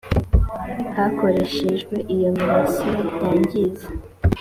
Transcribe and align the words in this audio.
hakoreshejwe 0.95 1.95
iyo 2.15 2.29
mirasire 2.37 3.01
yangiza 3.27 3.87